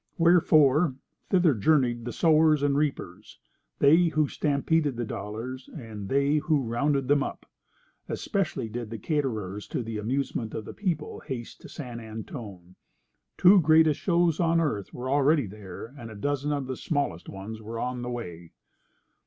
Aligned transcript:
Wherefore, 0.17 0.95
thither 1.29 1.53
journeyed 1.53 2.05
the 2.05 2.11
sowers 2.11 2.63
and 2.63 2.73
the 2.73 2.79
reapers—they 2.79 4.05
who 4.07 4.27
stampeded 4.27 4.97
the 4.97 5.05
dollars, 5.05 5.69
and 5.75 6.09
they 6.09 6.37
who 6.37 6.63
rounded 6.63 7.07
them 7.07 7.21
up. 7.21 7.45
Especially 8.09 8.67
did 8.67 8.89
the 8.89 8.97
caterers 8.97 9.67
to 9.67 9.83
the 9.83 9.99
amusement 9.99 10.55
of 10.55 10.65
the 10.65 10.73
people 10.73 11.19
haste 11.19 11.61
to 11.61 11.69
San 11.69 11.99
Antone. 11.99 12.73
Two 13.37 13.61
greatest 13.61 13.99
shows 13.99 14.39
on 14.39 14.59
earth 14.59 14.91
were 14.91 15.07
already 15.11 15.45
there, 15.45 15.93
and 15.95 16.19
dozens 16.19 16.67
of 16.67 16.79
smallest 16.79 17.29
ones 17.29 17.61
were 17.61 17.77
on 17.77 18.01
the 18.01 18.09
way. 18.09 18.53